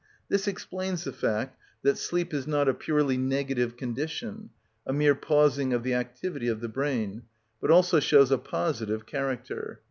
[0.29, 4.49] This explains the fact that sleep is not a purely negative condition,
[4.83, 7.21] a mere pausing of the activity of the brain,
[7.59, 9.79] but also shows a positive character.